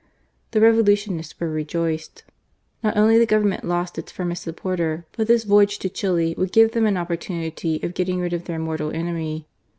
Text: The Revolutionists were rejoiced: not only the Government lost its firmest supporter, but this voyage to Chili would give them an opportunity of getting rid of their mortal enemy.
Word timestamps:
The 0.49 0.59
Revolutionists 0.61 1.39
were 1.39 1.47
rejoiced: 1.47 2.23
not 2.83 2.97
only 2.97 3.19
the 3.19 3.27
Government 3.27 3.63
lost 3.63 3.99
its 3.99 4.11
firmest 4.11 4.41
supporter, 4.41 5.05
but 5.15 5.27
this 5.27 5.43
voyage 5.43 5.77
to 5.77 5.89
Chili 5.89 6.33
would 6.39 6.51
give 6.51 6.71
them 6.71 6.87
an 6.87 6.97
opportunity 6.97 7.79
of 7.83 7.93
getting 7.93 8.19
rid 8.19 8.33
of 8.33 8.45
their 8.45 8.57
mortal 8.57 8.89
enemy. 8.89 9.45